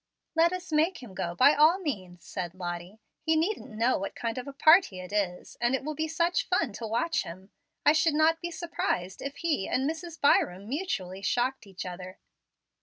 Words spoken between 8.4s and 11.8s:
be surprised if he and Mrs. Byram mutually shocked